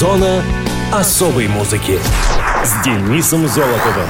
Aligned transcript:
Зона 0.00 0.42
особой 0.90 1.46
музыки 1.46 1.98
с 2.64 2.82
Денисом 2.82 3.46
Золотовым. 3.46 4.08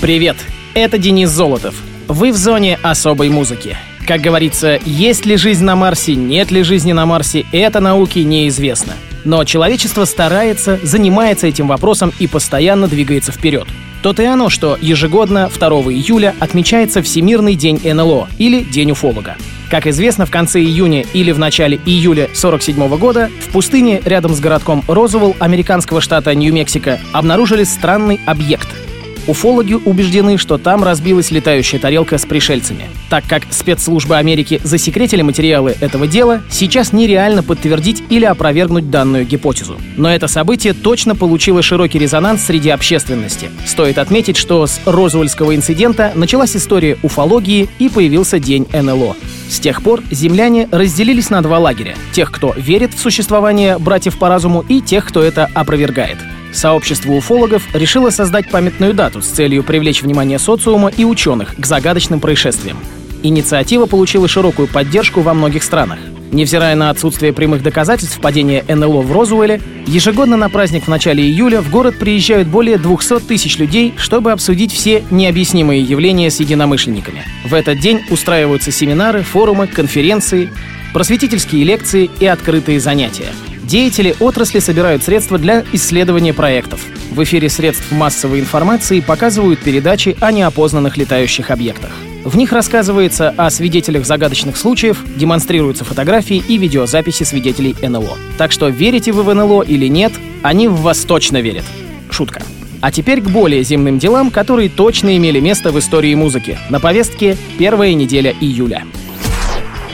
Привет, 0.00 0.38
это 0.72 0.96
Денис 0.96 1.28
Золотов. 1.28 1.74
Вы 2.08 2.32
в 2.32 2.36
зоне 2.38 2.78
особой 2.82 3.28
музыки. 3.28 3.76
Как 4.08 4.22
говорится, 4.22 4.80
есть 4.86 5.26
ли 5.26 5.36
жизнь 5.36 5.64
на 5.64 5.76
Марсе, 5.76 6.14
нет 6.14 6.50
ли 6.50 6.62
жизни 6.62 6.92
на 6.92 7.04
Марсе, 7.04 7.44
это 7.52 7.80
науке 7.80 8.24
неизвестно. 8.24 8.94
Но 9.26 9.44
человечество 9.44 10.06
старается, 10.06 10.80
занимается 10.82 11.46
этим 11.46 11.68
вопросом 11.68 12.14
и 12.18 12.26
постоянно 12.26 12.88
двигается 12.88 13.30
вперед. 13.30 13.68
То 14.02 14.14
и 14.14 14.24
оно, 14.24 14.48
что 14.48 14.78
ежегодно 14.80 15.50
2 15.54 15.68
июля 15.92 16.34
отмечается 16.40 17.02
Всемирный 17.02 17.56
день 17.56 17.78
НЛО 17.84 18.28
или 18.38 18.60
День 18.60 18.92
уфолога. 18.92 19.36
Как 19.72 19.86
известно, 19.86 20.26
в 20.26 20.30
конце 20.30 20.60
июня 20.60 21.02
или 21.14 21.32
в 21.32 21.38
начале 21.38 21.80
июля 21.86 22.24
1947 22.24 22.98
года 22.98 23.30
в 23.40 23.48
пустыне 23.52 24.02
рядом 24.04 24.34
с 24.34 24.38
городком 24.38 24.84
Розуэлл 24.86 25.34
американского 25.38 26.02
штата 26.02 26.34
Нью-Мексико 26.34 27.00
обнаружили 27.14 27.64
странный 27.64 28.20
объект— 28.26 28.68
Уфологи 29.26 29.74
убеждены, 29.74 30.36
что 30.36 30.58
там 30.58 30.82
разбилась 30.82 31.30
летающая 31.30 31.78
тарелка 31.78 32.18
с 32.18 32.26
пришельцами. 32.26 32.86
Так 33.08 33.24
как 33.28 33.44
спецслужбы 33.50 34.16
Америки 34.16 34.60
засекретили 34.64 35.22
материалы 35.22 35.76
этого 35.80 36.06
дела, 36.06 36.42
сейчас 36.50 36.92
нереально 36.92 37.42
подтвердить 37.42 38.02
или 38.08 38.24
опровергнуть 38.24 38.90
данную 38.90 39.24
гипотезу. 39.24 39.78
Но 39.96 40.12
это 40.12 40.26
событие 40.26 40.72
точно 40.72 41.14
получило 41.14 41.62
широкий 41.62 41.98
резонанс 41.98 42.42
среди 42.42 42.70
общественности. 42.70 43.50
Стоит 43.64 43.98
отметить, 43.98 44.36
что 44.36 44.66
с 44.66 44.80
Розуэльского 44.84 45.54
инцидента 45.54 46.12
началась 46.14 46.56
история 46.56 46.98
уфологии 47.02 47.68
и 47.78 47.88
появился 47.88 48.38
День 48.38 48.66
НЛО. 48.72 49.16
С 49.48 49.60
тех 49.60 49.82
пор 49.82 50.02
земляне 50.10 50.68
разделились 50.72 51.30
на 51.30 51.42
два 51.42 51.58
лагеря. 51.58 51.94
Тех, 52.12 52.32
кто 52.32 52.54
верит 52.56 52.94
в 52.94 52.98
существование 52.98 53.78
братьев 53.78 54.18
по 54.18 54.28
разуму, 54.28 54.64
и 54.68 54.80
тех, 54.80 55.06
кто 55.06 55.22
это 55.22 55.48
опровергает. 55.54 56.18
Сообщество 56.52 57.12
уфологов 57.12 57.62
решило 57.74 58.10
создать 58.10 58.50
памятную 58.50 58.92
дату 58.92 59.22
с 59.22 59.26
целью 59.26 59.64
привлечь 59.64 60.02
внимание 60.02 60.38
социума 60.38 60.90
и 60.94 61.04
ученых 61.04 61.56
к 61.56 61.64
загадочным 61.64 62.20
происшествиям. 62.20 62.78
Инициатива 63.22 63.86
получила 63.86 64.28
широкую 64.28 64.68
поддержку 64.68 65.22
во 65.22 65.32
многих 65.32 65.62
странах. 65.62 65.98
Невзирая 66.32 66.74
на 66.74 66.90
отсутствие 66.90 67.32
прямых 67.32 67.62
доказательств 67.62 68.20
падения 68.20 68.64
НЛО 68.66 69.02
в 69.02 69.12
Розуэле, 69.12 69.60
ежегодно 69.86 70.36
на 70.36 70.48
праздник 70.48 70.84
в 70.84 70.88
начале 70.88 71.22
июля 71.22 71.60
в 71.60 71.70
город 71.70 71.98
приезжают 71.98 72.48
более 72.48 72.78
200 72.78 73.20
тысяч 73.20 73.58
людей, 73.58 73.94
чтобы 73.96 74.32
обсудить 74.32 74.72
все 74.72 75.04
необъяснимые 75.10 75.82
явления 75.82 76.30
с 76.30 76.40
единомышленниками. 76.40 77.22
В 77.44 77.54
этот 77.54 77.80
день 77.80 78.02
устраиваются 78.10 78.72
семинары, 78.72 79.22
форумы, 79.22 79.66
конференции, 79.66 80.50
просветительские 80.94 81.64
лекции 81.64 82.10
и 82.18 82.26
открытые 82.26 82.80
занятия– 82.80 83.28
Деятели 83.72 84.14
отрасли 84.20 84.58
собирают 84.58 85.02
средства 85.02 85.38
для 85.38 85.64
исследования 85.72 86.34
проектов. 86.34 86.84
В 87.10 87.22
эфире 87.24 87.48
средств 87.48 87.90
массовой 87.90 88.40
информации 88.40 89.00
показывают 89.00 89.60
передачи 89.60 90.14
о 90.20 90.30
неопознанных 90.30 90.98
летающих 90.98 91.50
объектах. 91.50 91.90
В 92.22 92.36
них 92.36 92.52
рассказывается 92.52 93.30
о 93.30 93.48
свидетелях 93.48 94.04
загадочных 94.04 94.58
случаев, 94.58 95.02
демонстрируются 95.16 95.86
фотографии 95.86 96.44
и 96.46 96.58
видеозаписи 96.58 97.22
свидетелей 97.22 97.74
НЛО. 97.80 98.18
Так 98.36 98.52
что 98.52 98.68
верите 98.68 99.10
вы 99.10 99.22
в 99.22 99.34
НЛО 99.34 99.62
или 99.62 99.86
нет, 99.86 100.12
они 100.42 100.68
в 100.68 100.82
вас 100.82 100.98
точно 101.06 101.40
верят. 101.40 101.64
Шутка. 102.10 102.42
А 102.82 102.92
теперь 102.92 103.22
к 103.22 103.30
более 103.30 103.62
земным 103.62 103.98
делам, 103.98 104.30
которые 104.30 104.68
точно 104.68 105.16
имели 105.16 105.40
место 105.40 105.72
в 105.72 105.78
истории 105.78 106.14
музыки. 106.14 106.58
На 106.68 106.78
повестке 106.78 107.38
первая 107.58 107.94
неделя 107.94 108.34
июля. 108.38 108.84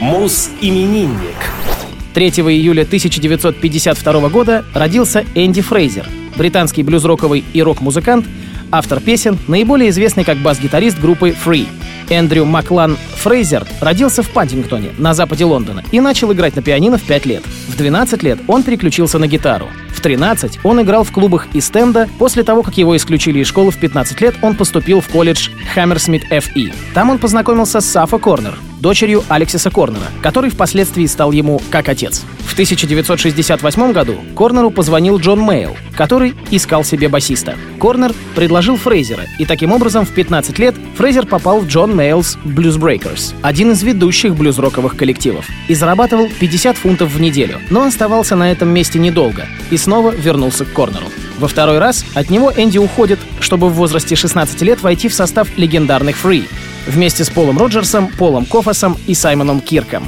Мус-именинник. 0.01 1.37
3 2.19 2.27
июля 2.27 2.81
1952 2.81 4.27
года 4.27 4.65
родился 4.73 5.23
Энди 5.35 5.61
Фрейзер, 5.61 6.05
британский 6.35 6.83
блюз-роковый 6.83 7.45
и 7.53 7.63
рок-музыкант, 7.63 8.25
автор 8.71 8.99
песен, 8.99 9.39
наиболее 9.47 9.89
известный 9.89 10.25
как 10.25 10.37
бас-гитарист 10.39 10.99
группы 10.99 11.29
Free. 11.29 11.65
Эндрю 12.09 12.43
Маклан 12.43 12.97
Фрейзер 13.19 13.67
родился 13.81 14.23
в 14.23 14.29
Пантингтоне, 14.29 14.91
на 14.97 15.13
западе 15.13 15.43
Лондона, 15.43 15.83
и 15.91 15.99
начал 15.99 16.31
играть 16.31 16.55
на 16.55 16.61
пианино 16.61 16.97
в 16.97 17.03
5 17.03 17.25
лет. 17.25 17.43
В 17.67 17.75
12 17.75 18.23
лет 18.23 18.39
он 18.47 18.63
переключился 18.63 19.19
на 19.19 19.27
гитару. 19.27 19.67
В 19.89 20.01
13 20.01 20.59
он 20.63 20.81
играл 20.81 21.03
в 21.03 21.11
клубах 21.11 21.47
и 21.51 21.59
стенда. 21.59 22.07
После 22.17 22.43
того, 22.43 22.63
как 22.63 22.77
его 22.77 22.95
исключили 22.95 23.39
из 23.39 23.47
школы 23.47 23.71
в 23.71 23.77
15 23.77 24.21
лет, 24.21 24.35
он 24.41 24.55
поступил 24.55 25.01
в 25.01 25.09
колледж 25.09 25.49
Hammersmith 25.75 26.23
FE. 26.31 26.73
Там 26.93 27.09
он 27.09 27.17
познакомился 27.17 27.81
с 27.81 27.85
Саффо 27.85 28.17
Корнер, 28.17 28.57
дочерью 28.79 29.23
Алексиса 29.27 29.69
Корнера, 29.69 30.05
который 30.21 30.49
впоследствии 30.49 31.05
стал 31.05 31.33
ему 31.33 31.61
как 31.69 31.89
отец. 31.89 32.23
В 32.45 32.53
1968 32.53 33.91
году 33.91 34.15
Корнеру 34.35 34.71
позвонил 34.71 35.17
Джон 35.19 35.45
Мейолл, 35.45 35.75
который 35.95 36.33
искал 36.51 36.83
себе 36.83 37.09
басиста. 37.09 37.55
Корнер 37.77 38.13
предложил 38.35 38.77
Фрейзера, 38.77 39.23
и 39.37 39.45
таким 39.45 39.71
образом 39.71 40.05
в 40.05 40.09
15 40.09 40.57
лет 40.59 40.75
Фрейзер 40.97 41.25
попал 41.25 41.59
в 41.59 41.67
John 41.67 41.95
Mayall's 41.95 42.37
Bluesbreakers, 42.45 43.33
один 43.41 43.71
из 43.71 43.83
ведущих 43.83 44.35
блюз-роковых 44.35 44.95
коллективов, 44.95 45.47
и 45.67 45.75
зарабатывал 45.75 46.29
50 46.39 46.77
фунтов 46.77 47.11
в 47.11 47.21
неделю, 47.21 47.59
но 47.69 47.83
оставался 47.83 48.35
на 48.35 48.51
этом 48.51 48.69
месте 48.69 48.99
недолго 48.99 49.47
и 49.71 49.77
снова 49.77 50.11
вернулся 50.11 50.65
к 50.65 50.73
Корнеру. 50.73 51.07
Во 51.37 51.47
второй 51.47 51.79
раз 51.79 52.05
от 52.15 52.29
него 52.29 52.51
Энди 52.55 52.77
уходит, 52.77 53.19
чтобы 53.39 53.69
в 53.69 53.73
возрасте 53.73 54.15
16 54.15 54.61
лет 54.61 54.81
войти 54.81 55.07
в 55.07 55.13
состав 55.13 55.47
легендарных 55.57 56.17
Free, 56.23 56.47
вместе 56.87 57.23
с 57.23 57.29
Полом 57.29 57.57
Роджерсом, 57.57 58.07
Полом 58.07 58.45
Кофасом 58.45 58.97
и 59.07 59.13
Саймоном 59.13 59.61
Кирком. 59.61 60.07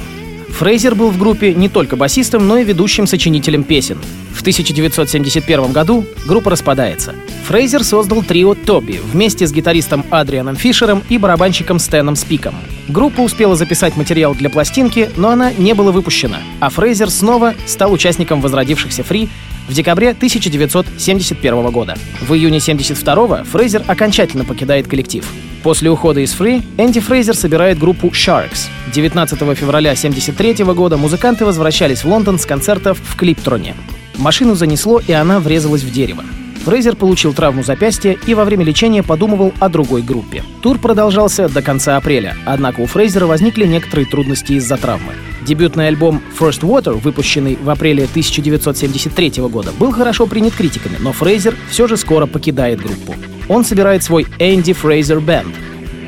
Фрейзер 0.52 0.94
был 0.94 1.10
в 1.10 1.18
группе 1.18 1.54
не 1.54 1.68
только 1.68 1.96
басистом, 1.96 2.46
но 2.46 2.58
и 2.58 2.64
ведущим 2.64 3.06
сочинителем 3.06 3.64
песен. 3.64 3.98
В 4.32 4.40
1971 4.42 5.72
году 5.72 6.04
группа 6.26 6.50
распадается. 6.50 7.14
Фрейзер 7.46 7.82
создал 7.82 8.22
трио 8.22 8.54
Тоби 8.54 9.00
вместе 9.12 9.46
с 9.46 9.52
гитаристом 9.52 10.04
Адрианом 10.10 10.56
Фишером 10.56 11.02
и 11.08 11.18
барабанщиком 11.18 11.78
Стэном 11.78 12.16
Спиком. 12.16 12.54
Группа 12.88 13.20
успела 13.20 13.56
записать 13.56 13.96
материал 13.96 14.34
для 14.34 14.50
пластинки, 14.50 15.10
но 15.16 15.30
она 15.30 15.52
не 15.52 15.74
была 15.74 15.92
выпущена, 15.92 16.38
а 16.60 16.70
Фрейзер 16.70 17.10
снова 17.10 17.54
стал 17.66 17.92
участником 17.92 18.40
возродившихся 18.40 19.02
Фри 19.02 19.28
в 19.68 19.72
декабре 19.72 20.10
1971 20.10 21.70
года. 21.70 21.94
В 22.20 22.32
июне 22.34 22.58
1972 22.58 23.44
Фрейзер 23.44 23.84
окончательно 23.86 24.44
покидает 24.44 24.86
коллектив. 24.86 25.26
После 25.62 25.90
ухода 25.90 26.20
из 26.20 26.34
Free 26.34 26.64
Энди 26.76 27.00
Фрейзер 27.00 27.36
собирает 27.36 27.78
группу 27.78 28.08
Sharks. 28.08 28.68
19 28.92 29.38
февраля 29.56 29.92
1973 29.92 30.64
года 30.74 30.96
музыканты 30.96 31.44
возвращались 31.44 32.02
в 32.02 32.08
Лондон 32.08 32.38
с 32.38 32.46
концертов 32.46 32.98
в 33.02 33.16
Клиптроне. 33.16 33.74
Машину 34.16 34.54
занесло, 34.54 35.00
и 35.06 35.12
она 35.12 35.40
врезалась 35.40 35.82
в 35.82 35.92
дерево. 35.92 36.24
Фрейзер 36.64 36.96
получил 36.96 37.32
травму 37.32 37.64
запястья 37.64 38.16
и 38.26 38.34
во 38.34 38.44
время 38.44 38.64
лечения 38.64 39.02
подумывал 39.02 39.52
о 39.58 39.68
другой 39.68 40.02
группе. 40.02 40.44
Тур 40.62 40.78
продолжался 40.78 41.48
до 41.48 41.60
конца 41.60 41.96
апреля, 41.96 42.36
однако 42.44 42.80
у 42.80 42.86
Фрейзера 42.86 43.26
возникли 43.26 43.66
некоторые 43.66 44.06
трудности 44.06 44.52
из-за 44.52 44.76
травмы. 44.76 45.14
Дебютный 45.46 45.88
альбом 45.88 46.22
First 46.38 46.60
Water, 46.60 46.92
выпущенный 46.92 47.56
в 47.60 47.68
апреле 47.68 48.04
1973 48.04 49.42
года, 49.48 49.72
был 49.72 49.92
хорошо 49.92 50.26
принят 50.26 50.54
критиками, 50.54 50.96
но 51.00 51.12
Фрейзер 51.12 51.56
все 51.70 51.86
же 51.86 51.96
скоро 51.96 52.26
покидает 52.26 52.80
группу. 52.80 53.14
Он 53.48 53.64
собирает 53.64 54.02
свой 54.02 54.26
Энди 54.38 54.72
Фрейзер 54.72 55.20
Бенд. 55.20 55.54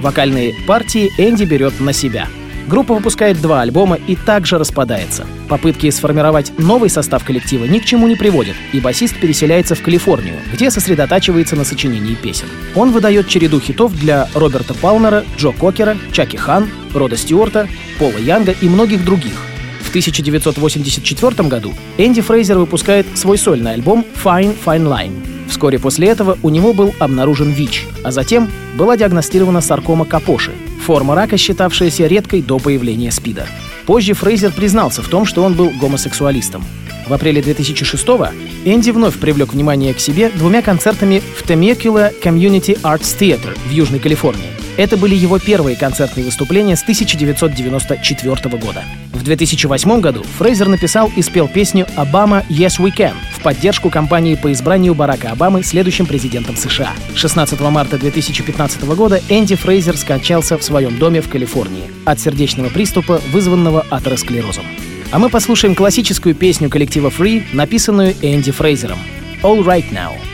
Вокальные 0.01 0.55
партии 0.67 1.11
Энди 1.19 1.45
берет 1.45 1.81
на 1.81 1.93
себя— 1.93 2.29
Группа 2.67 2.95
выпускает 2.95 3.41
два 3.41 3.61
альбома 3.61 3.99
и 4.07 4.17
также 4.17 4.59
распадается. 4.59 5.27
Попытки 5.49 5.91
сформировать 5.91 6.53
новый 6.59 6.89
состав 6.89 7.25
коллектива 7.25 7.65
ни 7.65 7.79
к 7.79 7.85
чему 7.85 8.09
не 8.09 8.17
приводят, 8.17 8.57
и 8.73 8.81
басист 8.81 9.19
переселяется 9.21 9.75
в 9.75 9.83
Калифорнию, 9.83 10.37
где 10.53 10.71
сосредотачивается 10.71 11.57
на 11.57 11.65
сочинении 11.65 12.15
песен. 12.15 12.47
Он 12.75 12.91
выдает 12.93 13.29
череду 13.29 13.61
хитов 13.61 13.95
для 13.95 14.29
Роберта 14.35 14.73
Палмера, 14.75 15.25
Джо 15.37 15.51
Кокера, 15.51 15.97
Чаки 16.13 16.37
Хан, 16.37 16.69
Рода 16.95 17.17
Стюарта, 17.17 17.69
Пола 17.99 18.19
Янга 18.19 18.53
и 18.53 18.69
многих 18.69 19.05
других. 19.05 19.35
В 19.83 19.91
1984 19.91 21.49
году 21.49 21.73
Энди 21.99 22.23
Фрейзер 22.23 22.59
выпускает 22.59 23.07
свой 23.15 23.39
сольный 23.39 23.75
альбом 23.75 24.05
Fine 24.25 24.57
Fine 24.65 24.89
Line. 24.89 25.35
Вскоре 25.49 25.79
после 25.79 26.09
этого 26.09 26.39
у 26.43 26.49
него 26.49 26.73
был 26.73 26.95
обнаружен 26.99 27.53
ВИЧ, 27.53 27.87
а 28.03 28.11
затем 28.11 28.51
была 28.75 28.97
диагностирована 28.97 29.61
саркома 29.61 30.05
Капоши, 30.05 30.53
форма 30.85 31.15
рака, 31.15 31.37
считавшаяся 31.39 32.07
редкой 32.07 32.43
до 32.43 32.59
появления 32.59 33.11
СПИДа. 33.11 33.47
Позже 33.87 34.13
Фрейзер 34.15 34.53
признался 34.53 35.03
в 35.03 35.09
том, 35.09 35.25
что 35.25 35.43
он 35.43 35.55
был 35.55 35.71
гомосексуалистом. 35.71 36.63
В 37.07 37.13
апреле 37.13 37.41
2006-го 37.41 38.29
Энди 38.65 38.91
вновь 38.91 39.19
привлек 39.19 39.53
внимание 39.53 39.93
к 39.95 40.01
себе 40.01 40.31
двумя 40.31 40.63
концертами 40.63 41.23
в 41.37 41.43
Temecula 41.49 42.13
Community 42.23 42.81
Arts 42.83 43.19
Theater 43.19 43.59
в 43.67 43.71
Южной 43.71 43.99
Калифорнии. 43.99 44.51
Это 44.77 44.97
были 44.97 45.15
его 45.15 45.39
первые 45.39 45.77
концертные 45.77 46.25
выступления 46.25 46.77
с 46.77 46.83
1994 46.83 48.57
года. 48.59 48.83
В 49.13 49.23
2008 49.23 50.01
году 50.01 50.25
Фрейзер 50.39 50.69
написал 50.69 51.11
и 51.17 51.23
спел 51.23 51.49
песню 51.49 51.87
«Обама 51.97 52.45
Yes 52.49 52.79
We 52.81 52.93
Can» 52.97 53.15
поддержку 53.45 53.91
кампании 53.91 54.35
по 54.35 54.51
избранию 54.53 54.95
Барака 54.95 55.31
Обамы 55.31 55.63
следующим 55.63 56.07
президентом 56.07 56.57
США. 56.57 56.95
16 57.15 57.61
марта 57.61 57.99
2015 57.99 58.83
года 58.97 59.21
Энди 59.29 59.55
Фрейзер 59.55 59.97
скончался 59.99 60.57
в 60.57 60.65
своем 60.65 60.99
доме 60.99 61.21
в 61.21 61.29
Калифорнии 61.29 61.91
от 62.07 62.19
сердечного 62.19 62.71
приступа, 62.71 63.21
вызванного 63.31 63.87
атеросклерозом. 63.91 64.65
А 65.13 65.19
мы 65.19 65.29
послушаем 65.29 65.75
классическую 65.75 66.35
песню 66.35 66.71
коллектива 66.71 67.11
Free, 67.11 67.45
написанную 67.53 68.15
Энди 68.23 68.51
Фрейзером. 68.51 68.99
All 69.43 69.63
Right 69.63 69.93
Now. 69.93 70.34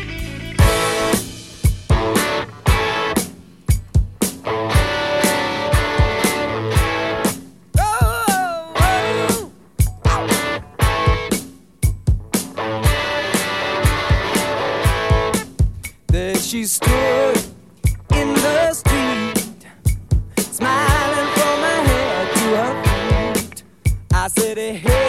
city. 24.37 24.79
Hey. 24.79 25.00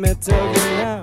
Me 0.00 0.14
tell 0.14 0.46
you 0.46 0.54
now. 0.78 1.02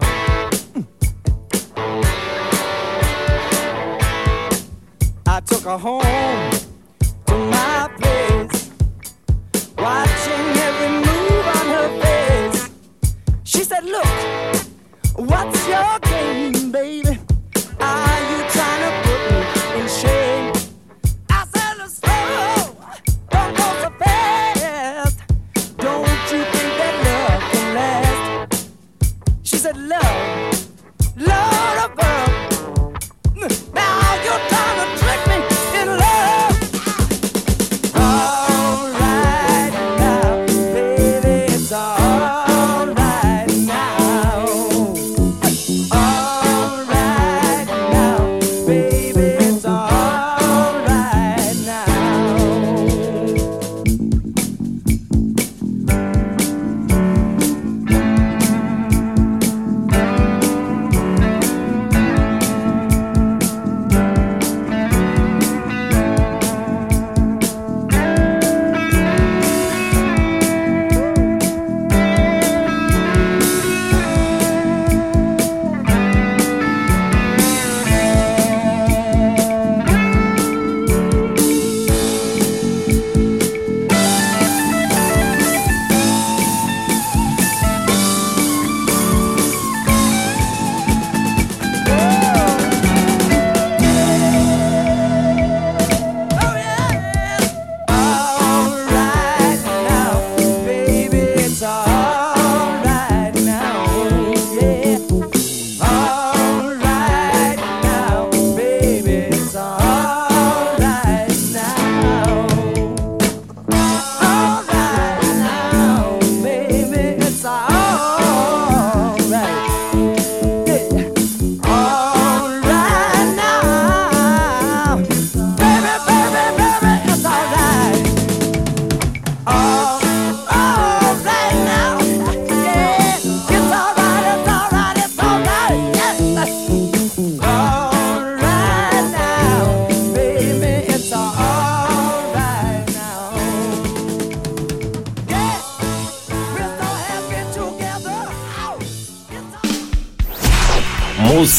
I 5.28 5.40
took 5.42 5.64
her 5.64 5.78
home 5.78 6.27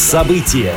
Муз-события. 0.09 0.73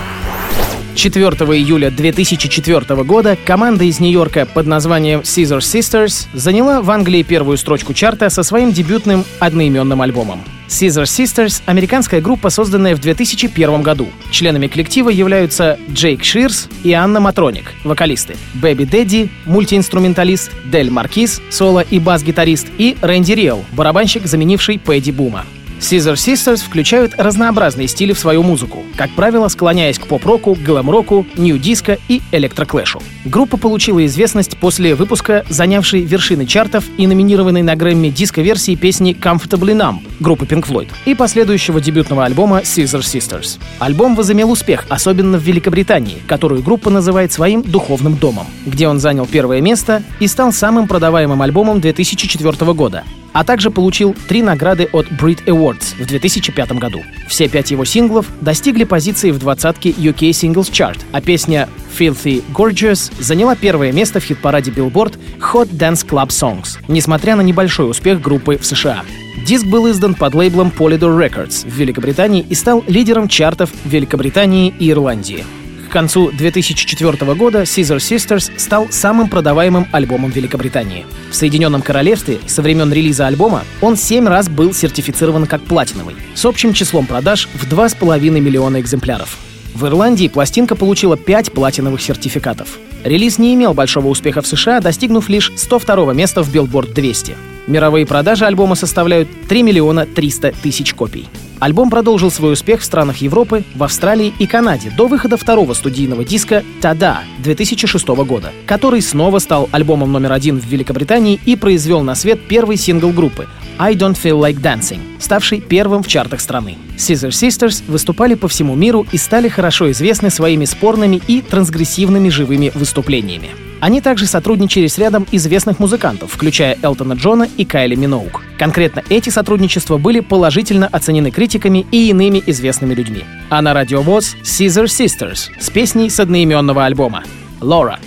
4 0.94 1.26
июля 1.56 1.90
2004 1.90 3.02
года 3.02 3.38
команда 3.46 3.84
из 3.84 3.98
Нью-Йорка 3.98 4.44
под 4.44 4.66
названием 4.66 5.20
Scissor 5.20 5.60
Sisters 5.60 6.26
заняла 6.34 6.82
в 6.82 6.90
Англии 6.90 7.22
первую 7.22 7.56
строчку 7.56 7.94
чарта 7.94 8.28
со 8.28 8.42
своим 8.42 8.72
дебютным 8.72 9.24
одноименным 9.38 10.02
альбомом. 10.02 10.42
Scissor 10.68 11.04
Sisters— 11.04 11.62
американская 11.66 12.20
группа, 12.20 12.50
созданная 12.50 12.94
в 12.94 13.00
2001 13.00 13.80
году. 13.80 14.06
Членами 14.30 14.66
коллектива 14.66 15.08
являются 15.08 15.78
Джейк 15.90 16.24
Ширс 16.24 16.68
и 16.84 16.92
Анна 16.92 17.18
Матроник, 17.18 17.72
вокалисты, 17.84 18.36
Бэби 18.52 18.84
Дэдди, 18.84 19.30
мультиинструменталист, 19.46 20.50
Дель 20.66 20.90
Маркиз, 20.90 21.40
соло 21.48 21.80
и 21.80 21.98
бас-гитарист, 21.98 22.66
и 22.76 22.98
Рэнди 23.00 23.32
Риэл, 23.32 23.64
барабанщик, 23.72 24.26
заменивший 24.26 24.78
Пэдди 24.78 25.10
Бума. 25.10 25.46
Scissor 25.82 26.14
Sisters 26.14 26.64
включают 26.64 27.14
разнообразные 27.18 27.88
стили 27.88 28.12
в 28.12 28.18
свою 28.18 28.44
музыку, 28.44 28.84
как 28.96 29.10
правило, 29.10 29.48
склоняясь 29.48 29.98
к 29.98 30.06
поп-року, 30.06 30.56
глэм-року, 30.64 31.26
нью-диско 31.36 31.98
и 32.08 32.22
электроклэшу. 32.30 33.02
Группа 33.24 33.56
получила 33.56 34.06
известность 34.06 34.56
после 34.58 34.94
выпуска, 34.94 35.44
занявшей 35.48 36.02
вершины 36.02 36.46
чартов 36.46 36.84
и 36.98 37.06
номинированной 37.08 37.62
на 37.62 37.74
Грэмми 37.74 38.10
диско-версии 38.10 38.76
песни 38.76 39.12
Comfortably 39.12 39.74
Numb 39.74 39.98
группы 40.20 40.44
Pink 40.44 40.68
Floyd 40.68 40.88
и 41.04 41.16
последующего 41.16 41.80
дебютного 41.80 42.24
альбома 42.24 42.60
Scissor 42.60 43.00
Sisters. 43.00 43.58
Альбом 43.80 44.14
возымел 44.14 44.52
успех, 44.52 44.86
особенно 44.88 45.36
в 45.36 45.42
Великобритании, 45.42 46.22
которую 46.28 46.62
группа 46.62 46.90
называет 46.90 47.32
своим 47.32 47.62
духовным 47.62 48.16
домом, 48.16 48.46
где 48.66 48.86
он 48.86 49.00
занял 49.00 49.26
первое 49.26 49.60
место 49.60 50.04
и 50.20 50.28
стал 50.28 50.52
самым 50.52 50.86
продаваемым 50.86 51.42
альбомом 51.42 51.80
2004 51.80 52.72
года, 52.72 53.02
а 53.32 53.44
также 53.44 53.70
получил 53.70 54.14
три 54.28 54.42
награды 54.42 54.88
от 54.92 55.06
Brit 55.08 55.44
Awards 55.46 55.94
в 55.98 56.06
2005 56.06 56.72
году. 56.72 57.02
Все 57.28 57.48
пять 57.48 57.70
его 57.70 57.84
синглов 57.84 58.26
достигли 58.40 58.84
позиции 58.84 59.30
в 59.30 59.38
двадцатке 59.38 59.90
UK 59.90 60.30
Singles 60.30 60.70
Chart, 60.70 60.98
а 61.12 61.20
песня 61.20 61.68
Filthy 61.98 62.42
Gorgeous 62.52 63.12
заняла 63.20 63.54
первое 63.56 63.92
место 63.92 64.20
в 64.20 64.24
хит-параде 64.24 64.70
Billboard 64.70 65.18
Hot 65.52 65.70
Dance 65.70 66.06
Club 66.06 66.28
Songs, 66.28 66.78
несмотря 66.88 67.36
на 67.36 67.42
небольшой 67.42 67.90
успех 67.90 68.20
группы 68.20 68.58
в 68.58 68.64
США. 68.64 69.02
Диск 69.46 69.66
был 69.66 69.90
издан 69.90 70.14
под 70.14 70.34
лейблом 70.34 70.72
Polydor 70.76 71.18
Records 71.18 71.68
в 71.68 71.74
Великобритании 71.74 72.46
и 72.48 72.54
стал 72.54 72.84
лидером 72.86 73.28
чартов 73.28 73.70
Великобритании 73.84 74.72
и 74.78 74.90
Ирландии. 74.90 75.44
Концу 75.92 76.30
2004 76.30 77.34
года 77.34 77.62
Caesar 77.64 77.98
Sisters 77.98 78.50
стал 78.56 78.88
самым 78.90 79.28
продаваемым 79.28 79.86
альбомом 79.92 80.30
Великобритании. 80.30 81.04
В 81.30 81.34
Соединенном 81.34 81.82
Королевстве 81.82 82.38
со 82.46 82.62
времен 82.62 82.90
релиза 82.90 83.26
альбома 83.26 83.64
он 83.82 83.98
семь 83.98 84.26
раз 84.26 84.48
был 84.48 84.72
сертифицирован 84.72 85.44
как 85.44 85.60
платиновый, 85.60 86.14
с 86.34 86.46
общим 86.46 86.72
числом 86.72 87.04
продаж 87.04 87.46
в 87.52 87.70
2,5 87.70 88.40
миллиона 88.40 88.80
экземпляров. 88.80 89.36
В 89.74 89.84
Ирландии 89.84 90.28
пластинка 90.28 90.76
получила 90.76 91.18
5 91.18 91.52
платиновых 91.52 92.00
сертификатов. 92.00 92.78
Релиз 93.04 93.36
не 93.36 93.52
имел 93.52 93.74
большого 93.74 94.08
успеха 94.08 94.40
в 94.40 94.46
США, 94.46 94.80
достигнув 94.80 95.28
лишь 95.28 95.52
102 95.54 96.14
места 96.14 96.42
в 96.42 96.48
Billboard 96.48 96.94
200. 96.94 97.51
Мировые 97.66 98.06
продажи 98.06 98.44
альбома 98.44 98.74
составляют 98.74 99.28
3 99.48 99.62
миллиона 99.62 100.04
300 100.04 100.54
тысяч 100.62 100.94
копий. 100.94 101.28
Альбом 101.60 101.90
продолжил 101.90 102.32
свой 102.32 102.54
успех 102.54 102.80
в 102.80 102.84
странах 102.84 103.18
Европы, 103.18 103.62
в 103.76 103.84
Австралии 103.84 104.34
и 104.40 104.48
Канаде 104.48 104.92
до 104.96 105.06
выхода 105.06 105.36
второго 105.36 105.74
студийного 105.74 106.24
диска 106.24 106.64
«Тада» 106.80 107.20
2006 107.38 108.04
года, 108.08 108.50
который 108.66 109.00
снова 109.00 109.38
стал 109.38 109.68
альбомом 109.70 110.10
номер 110.10 110.32
один 110.32 110.58
в 110.58 110.66
Великобритании 110.66 111.38
и 111.44 111.54
произвел 111.54 112.02
на 112.02 112.16
свет 112.16 112.40
первый 112.48 112.76
сингл 112.76 113.10
группы 113.10 113.46
«I 113.78 113.94
Don't 113.94 114.16
Feel 114.20 114.40
Like 114.40 114.60
Dancing», 114.60 115.00
ставший 115.18 115.60
первым 115.60 116.02
в 116.02 116.08
чартах 116.08 116.40
страны. 116.40 116.76
Caesar 116.96 117.30
Sisters 117.30 117.82
выступали 117.86 118.34
по 118.34 118.48
всему 118.48 118.74
миру 118.74 119.06
и 119.12 119.16
стали 119.16 119.48
хорошо 119.48 119.90
известны 119.90 120.30
своими 120.30 120.64
спорными 120.64 121.20
и 121.26 121.40
трансгрессивными 121.42 122.28
живыми 122.28 122.70
выступлениями. 122.74 123.50
Они 123.82 124.00
также 124.00 124.26
сотрудничали 124.26 124.86
с 124.86 124.96
рядом 124.96 125.26
известных 125.32 125.80
музыкантов, 125.80 126.32
включая 126.32 126.78
Элтона 126.82 127.14
Джона 127.14 127.48
и 127.56 127.64
Кайли 127.64 127.96
Миноук. 127.96 128.42
Конкретно 128.56 129.02
эти 129.08 129.28
сотрудничества 129.28 129.98
были 129.98 130.20
положительно 130.20 130.86
оценены 130.86 131.32
критиками 131.32 131.84
и 131.90 132.10
иными 132.10 132.40
известными 132.46 132.94
людьми. 132.94 133.24
А 133.50 133.60
на 133.60 133.74
радио 133.74 134.02
ВОЗ 134.02 134.36
Caesar 134.44 134.84
Sisters 134.84 135.50
с 135.58 135.68
песней 135.68 136.10
с 136.10 136.20
одноименного 136.20 136.84
альбома 136.84 137.24
«Лора». 137.60 137.98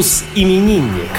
Мус-именинник. 0.00 1.10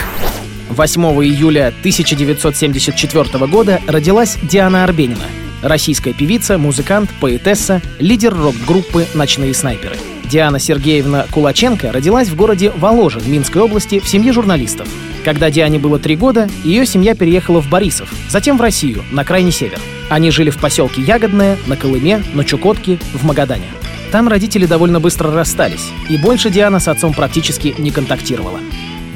8 0.69 1.01
июля 1.23 1.67
1974 1.67 3.45
года 3.45 3.79
родилась 3.85 4.39
Диана 4.41 4.83
Арбенина, 4.83 5.27
российская 5.61 6.13
певица, 6.13 6.57
музыкант, 6.57 7.11
поэтесса, 7.19 7.79
лидер 7.99 8.35
рок-группы 8.35 9.05
«Ночные 9.13 9.53
снайперы». 9.53 9.97
Диана 10.23 10.57
Сергеевна 10.57 11.27
Кулаченко 11.29 11.91
родилась 11.91 12.29
в 12.29 12.35
городе 12.35 12.71
Воложин 12.71 13.21
Минской 13.27 13.61
области 13.61 13.99
в 13.99 14.07
семье 14.07 14.33
журналистов. 14.33 14.87
Когда 15.23 15.51
Диане 15.51 15.77
было 15.77 15.99
три 15.99 16.15
года, 16.15 16.49
ее 16.63 16.87
семья 16.87 17.13
переехала 17.13 17.61
в 17.61 17.69
Борисов, 17.69 18.11
затем 18.29 18.57
в 18.57 18.61
Россию, 18.61 19.03
на 19.11 19.23
крайний 19.23 19.51
север. 19.51 19.79
Они 20.09 20.31
жили 20.31 20.49
в 20.49 20.57
поселке 20.57 21.03
Ягодное, 21.03 21.55
на 21.67 21.77
Колыме, 21.77 22.23
на 22.33 22.43
Чукотке, 22.43 22.97
в 23.13 23.23
Магадане. 23.25 23.67
Там 24.11 24.27
родители 24.27 24.65
довольно 24.65 24.99
быстро 24.99 25.31
расстались, 25.31 25.89
и 26.09 26.17
больше 26.17 26.49
Диана 26.49 26.79
с 26.79 26.89
отцом 26.89 27.13
практически 27.13 27.73
не 27.77 27.91
контактировала. 27.91 28.59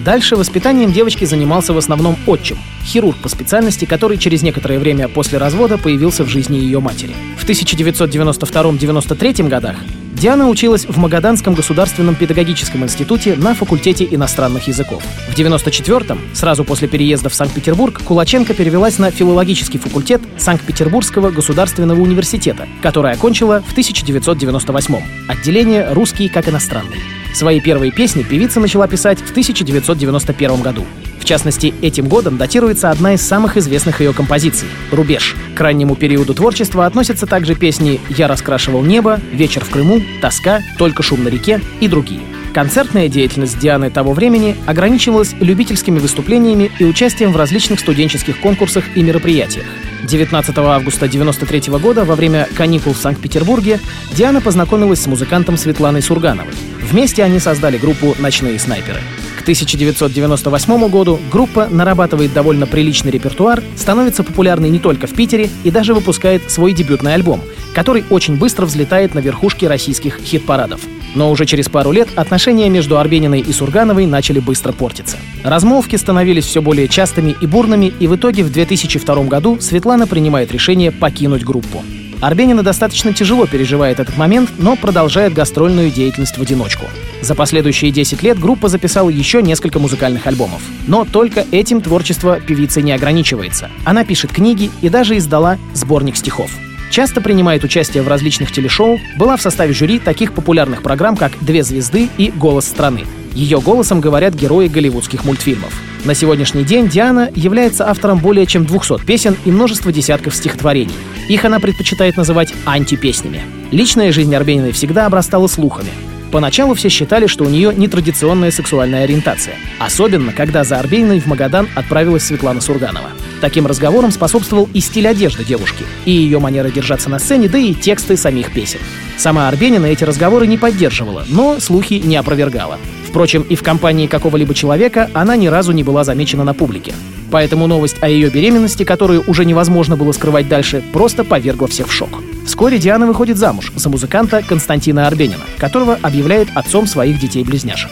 Дальше 0.06 0.36
воспитанием 0.36 0.94
девочки 0.94 1.26
занимался 1.26 1.74
в 1.74 1.80
основном 1.80 2.16
отчим, 2.28 2.60
хирург 2.84 3.18
по 3.18 3.28
специальности, 3.28 3.86
который 3.86 4.20
через 4.20 4.44
некоторое 4.44 4.78
время 4.78 5.08
после 5.08 5.40
развода 5.40 5.80
появился 5.80 6.24
в 6.24 6.28
жизни 6.28 6.58
ее 6.58 6.80
матери. 6.80 7.16
В 7.40 7.50
1992-93 7.50 9.50
годах 9.50 9.78
Диана 10.16 10.48
училась 10.48 10.86
в 10.86 10.98
Магаданском 10.98 11.56
государственном 11.56 12.16
педагогическом 12.16 12.84
институте 12.84 13.36
на 13.36 13.54
факультете 13.54 14.08
иностранных 14.10 14.68
языков. 14.70 15.04
В 15.30 15.38
94-м, 15.38 16.20
сразу 16.34 16.64
после 16.64 16.88
переезда 16.88 17.28
в 17.28 17.36
Санкт-Петербург, 17.36 18.02
Кулаченко 18.02 18.54
перевелась 18.54 18.98
на 18.98 19.12
филологический 19.12 19.78
факультет 19.78 20.22
Санкт-Петербургского 20.38 21.32
государственного 21.32 22.00
университета, 22.00 22.66
который 22.82 23.12
окончила 23.12 23.62
в 23.62 23.78
1998-м. 23.78 25.04
Отделение 25.28 25.92
«Русский 25.92 26.30
как 26.30 26.48
иностранный». 26.48 27.02
Свои 27.34 27.60
первые 27.60 27.92
песни 27.92 28.24
певица 28.24 28.62
начала 28.62 28.88
писать 28.88 29.20
в 29.20 29.32
1991 29.32 30.62
году. 30.62 30.86
В 31.20 31.26
частности, 31.26 31.74
этим 31.82 32.08
годом 32.08 32.38
датируется 32.38 32.90
одна 32.90 33.16
из 33.16 33.22
самых 33.22 33.58
известных 33.58 34.00
ее 34.00 34.14
композиций— 34.14 34.70
«Рубеж». 34.92 35.36
К 35.56 35.62
раннему 35.62 35.96
периоду 35.96 36.34
творчества 36.34 36.86
относятся 36.86 37.26
также 37.26 37.56
песни 37.56 38.02
«Я 38.10 38.28
раскрашивал 38.28 38.84
небо», 38.84 39.22
«Вечер 39.32 39.64
в 39.64 39.70
Крыму», 39.70 40.02
«Тоска», 40.22 40.60
«Только 40.78 41.02
шум 41.02 41.24
на 41.24 41.30
реке» 41.30 41.62
и 41.80 41.88
другие. 41.88 42.20
Концертная 42.54 43.08
деятельность 43.08 43.58
Дианы 43.58 43.90
того 43.90 44.12
времени 44.12 44.58
ограничивалась 44.66 45.34
любительскими 45.40 45.98
выступлениями 45.98 46.72
и 46.78 46.84
участием 46.84 47.32
в 47.32 47.38
различных 47.38 47.80
студенческих 47.80 48.40
конкурсах 48.42 48.84
и 48.96 49.02
мероприятиях. 49.02 49.66
19 50.04 50.58
августа 50.58 51.06
1993 51.06 51.74
года 51.80 52.04
во 52.04 52.16
время 52.16 52.50
каникул 52.56 52.94
в 52.94 52.98
Санкт-Петербурге 52.98 53.80
Диана 54.12 54.42
познакомилась 54.42 55.02
с 55.02 55.08
музыкантом 55.08 55.56
Светланой 55.56 56.02
Сургановой. 56.02 56.54
Вместе 56.82 57.24
они 57.24 57.40
создали 57.40 57.78
группу 57.78 58.14
«Ночные 58.20 58.60
снайперы». 58.60 59.00
1998 59.46 60.90
году 60.90 61.20
группа 61.32 61.68
нарабатывает 61.70 62.34
довольно 62.34 62.66
приличный 62.66 63.12
репертуар, 63.12 63.62
становится 63.76 64.24
популярной 64.24 64.70
не 64.70 64.80
только 64.80 65.06
в 65.06 65.14
Питере 65.14 65.52
и 65.64 65.70
даже 65.70 65.94
выпускает 65.94 66.50
свой 66.50 66.74
дебютный 66.74 67.14
альбом, 67.14 67.42
который 67.76 68.04
очень 68.10 68.38
быстро 68.38 68.66
взлетает 68.66 69.14
на 69.14 69.20
верхушке 69.20 69.68
российских 69.68 70.20
хит-парадов. 70.20 70.82
Но 71.14 71.30
уже 71.30 71.46
через 71.46 71.70
пару 71.70 71.92
лет 71.92 72.08
отношения 72.16 72.70
между 72.70 72.98
Арбениной 72.98 73.42
и 73.42 73.54
Сургановой 73.54 74.08
начали 74.08 74.40
быстро 74.40 74.72
портиться. 74.72 75.18
Размолвки 75.44 75.96
становились 75.96 76.46
все 76.46 76.64
более 76.64 76.88
частыми 76.88 77.36
и 77.40 77.46
бурными, 77.46 77.94
и 78.00 78.08
в 78.08 78.16
итоге 78.16 78.44
в 78.44 78.52
2002 78.52 79.26
году 79.26 79.60
Светлана 79.62 80.08
принимает 80.08 80.52
решение 80.52 80.92
покинуть 80.92 81.44
группу. 81.44 81.84
Арбенина 82.22 82.64
достаточно 82.64 83.14
тяжело 83.14 83.46
переживает 83.46 84.00
этот 84.00 84.18
момент, 84.18 84.50
но 84.58 84.76
продолжает 84.76 85.34
гастрольную 85.34 85.92
деятельность 85.92 86.38
в 86.38 86.42
одиночку. 86.42 86.86
За 87.22 87.36
последующие 87.36 87.92
10 87.92 88.24
лет 88.24 88.40
группа 88.40 88.68
записала 88.68 89.10
еще 89.10 89.42
несколько 89.42 89.80
музыкальных 89.80 90.28
альбомов. 90.28 90.62
Но 90.88 91.06
только 91.06 91.46
этим 91.52 91.82
творчество 91.82 92.40
певицы 92.40 92.82
не 92.82 92.92
ограничивается. 92.92 93.70
Она 93.84 94.04
пишет 94.06 94.32
книги 94.32 94.72
и 94.82 94.90
даже 94.90 95.18
издала 95.18 95.58
сборник 95.74 96.16
стихов. 96.16 96.52
Часто 96.90 97.20
принимает 97.20 97.64
участие 97.64 98.04
в 98.04 98.08
различных 98.08 98.52
телешоу, 98.52 99.00
была 99.18 99.38
в 99.38 99.42
составе 99.42 99.74
жюри 99.74 100.00
таких 100.00 100.34
популярных 100.34 100.82
программ, 100.82 101.18
как 101.18 101.34
«Две 101.42 101.64
звезды» 101.64 102.10
и 102.18 102.32
«Голос 102.32 102.66
страны». 102.66 103.06
Ее 103.36 103.60
голосом 103.60 104.00
говорят 104.00 104.34
герои 104.34 104.70
голливудских 104.70 105.26
мультфильмов. 105.26 105.74
На 106.06 106.14
сегодняшний 106.16 106.64
день 106.64 106.88
Диана 106.88 107.30
является 107.36 107.90
автором 107.90 108.20
более 108.20 108.46
чем 108.46 108.66
200 108.66 109.06
песен 109.06 109.36
и 109.44 109.52
множества 109.52 109.92
десятков 109.92 110.34
стихотворений. 110.34 110.96
Их 111.28 111.44
она 111.44 111.60
предпочитает 111.60 112.16
называть 112.16 112.54
антипеснями. 112.64 113.42
Личная 113.72 114.14
жизнь 114.14 114.34
Арбениной 114.34 114.72
всегда 114.72 115.06
обрастала 115.06 115.48
слухами. 115.48 115.90
Поначалу 116.32 116.76
все 116.76 116.90
считали, 116.90 117.28
что 117.28 117.44
у 117.44 117.50
нее 117.50 117.74
нетрадиционная 117.76 118.52
сексуальная 118.52 119.04
ориентация. 119.04 119.56
Особенно, 119.80 120.32
когда 120.32 120.64
за 120.64 120.80
Арбениной 120.80 121.20
в 121.20 121.28
Магадан 121.28 121.68
отправилась 121.76 122.24
Светлана 122.24 122.62
Сурганова. 122.62 123.10
Таким 123.42 123.68
разговорам 123.68 124.12
способствовал 124.12 124.70
и 124.74 124.80
стиль 124.80 125.08
одежды 125.08 125.44
девушки, 125.44 125.86
и 126.06 126.12
ее 126.12 126.40
манера 126.40 126.70
держаться 126.70 127.10
на 127.10 127.20
сцене, 127.20 127.50
да 127.50 127.58
и 127.58 127.74
тексты 127.74 128.18
самих 128.18 128.54
песен. 128.54 128.80
Сама 129.18 129.48
Арбенина 129.48 129.86
эти 129.86 130.04
разговоры 130.04 130.48
не 130.48 130.58
поддерживала, 130.58 131.26
но 131.28 131.60
слухи 131.60 131.96
не 131.96 132.16
опровергала. 132.16 132.80
Впрочем, 133.16 133.44
и 133.44 133.56
в 133.56 133.64
компании 133.64 134.08
какого-либо 134.08 134.54
человека 134.54 135.10
она 135.14 135.38
ни 135.38 135.48
разу 135.48 135.72
не 135.72 135.84
была 135.84 136.04
замечена 136.04 136.44
на 136.44 136.54
публике. 136.54 136.94
Поэтому 137.32 137.66
новость 137.66 137.96
о 138.02 138.10
ее 138.10 138.30
беременности, 138.30 138.84
которую 138.84 139.24
уже 139.26 139.46
невозможно 139.46 139.96
было 139.96 140.12
скрывать 140.12 140.50
дальше, 140.50 140.84
просто 140.92 141.24
повергла 141.24 141.70
всех 141.70 141.88
в 141.88 141.94
шок. 141.94 142.10
Вскоре 142.46 142.78
Диана 142.78 143.08
выходит 143.08 143.38
замуж 143.38 143.72
за 143.74 143.88
музыканта 143.88 144.44
Константина 144.46 145.08
Арбенина, 145.08 145.46
которого 145.58 145.98
объявляет 146.02 146.50
отцом 146.56 146.88
своих 146.88 147.18
детей-близняшек. 147.18 147.90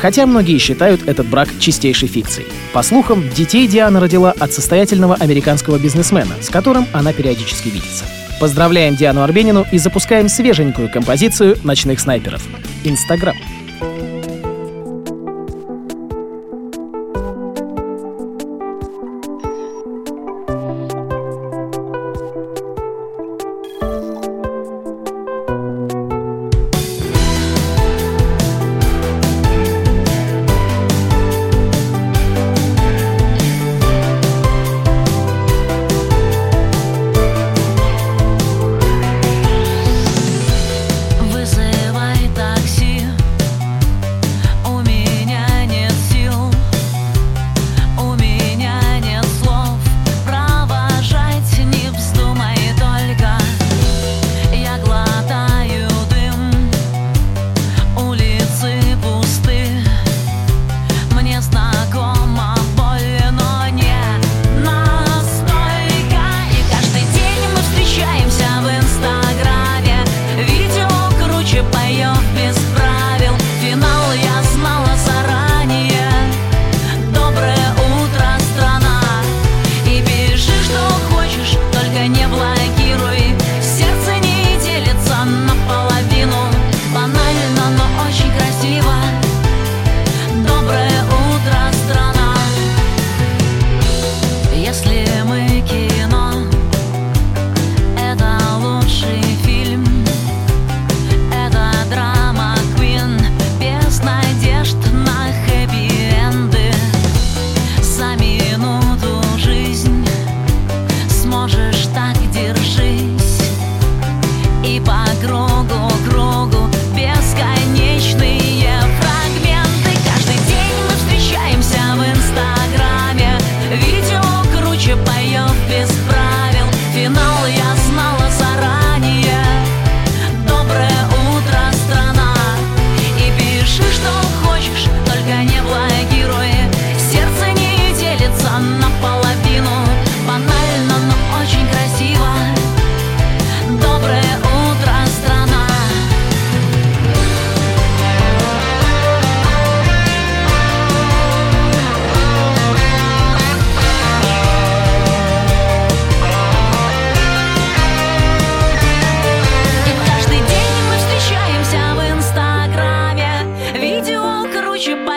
Хотя 0.00 0.24
многие 0.24 0.56
считают 0.56 1.06
этот 1.06 1.26
брак 1.26 1.50
чистейшей 1.58 2.08
фикцией. 2.08 2.48
По 2.72 2.82
слухам, 2.82 3.28
детей 3.36 3.68
Диана 3.68 4.00
родила 4.00 4.30
от 4.30 4.54
состоятельного 4.54 5.16
американского 5.16 5.78
бизнесмена, 5.78 6.32
с 6.40 6.48
которым 6.48 6.86
она 6.94 7.12
периодически 7.12 7.68
видится. 7.68 8.06
Поздравляем 8.40 8.96
Диану 8.96 9.20
Арбенину 9.22 9.66
и 9.70 9.76
запускаем 9.76 10.30
свеженькую 10.30 10.90
композицию 10.90 11.58
«Ночных 11.62 12.00
снайперов». 12.00 12.42
Инстаграм. 12.84 13.36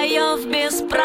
краев 0.06 0.46
без 0.46 0.82
прав. 0.82 1.05